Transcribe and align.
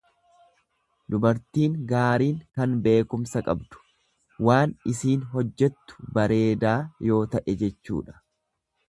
Dubartiin 1.15 1.73
gaariin 1.91 2.39
kan 2.59 2.73
beekumsa 2.87 3.43
qabdu, 3.49 3.83
waan 4.49 4.73
isiin 4.95 5.29
hojjettu 5.35 6.09
bareedaa 6.19 6.75
yoo 7.11 7.21
ta'e 7.37 7.57
jechuudha. 7.63 8.19